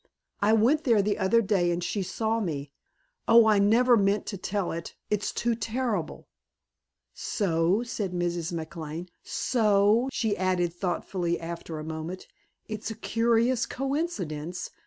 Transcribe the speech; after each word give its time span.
I 0.39 0.53
went 0.53 0.83
there 0.83 1.03
the 1.03 1.19
other 1.19 1.43
day 1.43 1.69
and 1.69 1.83
she 1.83 2.01
saw 2.01 2.39
me 2.39 2.71
and 3.27 3.37
oh, 3.37 3.45
I 3.45 3.59
never 3.59 3.95
meant 3.95 4.25
to 4.33 4.35
tell 4.37 4.71
it 4.71 4.95
it's 5.11 5.31
too 5.31 5.53
terrible!" 5.53 6.27
"So," 7.13 7.83
said 7.83 8.11
Mrs. 8.11 8.51
McLane. 8.51 9.09
"So," 9.21 10.09
She 10.11 10.35
added 10.35 10.73
thoughtfully 10.73 11.39
after 11.39 11.77
a 11.77 11.83
moment. 11.83 12.27
"It's 12.67 12.89
a 12.89 12.95
curious 12.95 13.67
coincidence. 13.67 14.71